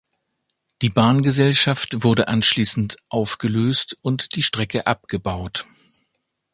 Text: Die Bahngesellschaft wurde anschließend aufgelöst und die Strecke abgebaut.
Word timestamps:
Die 0.81 0.89
Bahngesellschaft 0.89 2.03
wurde 2.03 2.27
anschließend 2.27 2.97
aufgelöst 3.09 3.95
und 4.01 4.33
die 4.33 4.41
Strecke 4.41 4.87
abgebaut. 4.87 5.67